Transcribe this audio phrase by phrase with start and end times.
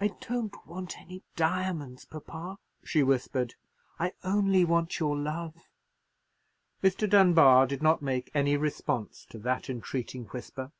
[0.00, 3.56] "I don't want any diamonds, papa," she whispered;
[3.98, 5.56] "I only want your love."
[6.84, 7.10] Mr.
[7.10, 10.70] Dunbar did not make any response to that entreating whisper.